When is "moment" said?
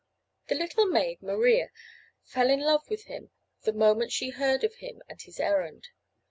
3.71-4.11